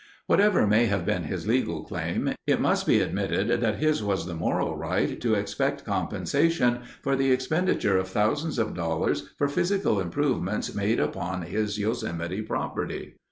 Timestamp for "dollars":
8.73-9.29